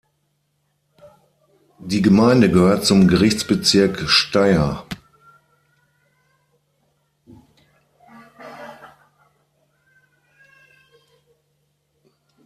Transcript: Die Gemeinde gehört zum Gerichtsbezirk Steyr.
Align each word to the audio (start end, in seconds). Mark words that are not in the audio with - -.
Die 1.77 2.01
Gemeinde 2.01 2.49
gehört 2.49 2.87
zum 2.87 3.07
Gerichtsbezirk 3.07 4.09
Steyr. 4.09 4.83